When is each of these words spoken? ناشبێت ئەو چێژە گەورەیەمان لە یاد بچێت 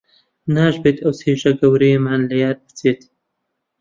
ناشبێت 0.55 0.97
ئەو 1.03 1.13
چێژە 1.19 1.51
گەورەیەمان 1.59 2.21
لە 2.29 2.35
یاد 2.43 2.59
بچێت 2.65 3.01